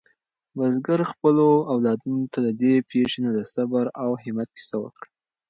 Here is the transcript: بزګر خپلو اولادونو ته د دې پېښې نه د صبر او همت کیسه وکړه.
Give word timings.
بزګر 0.57 0.99
خپلو 1.11 1.47
اولادونو 1.73 2.21
ته 2.33 2.39
د 2.45 2.47
دې 2.61 2.73
پېښې 2.89 3.19
نه 3.25 3.31
د 3.37 3.39
صبر 3.53 3.85
او 4.03 4.09
همت 4.23 4.49
کیسه 4.57 4.75
وکړه. 4.79 5.07